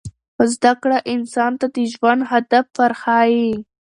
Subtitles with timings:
[0.53, 3.49] زده کړه انسان ته د ژوند هدف ورښيي.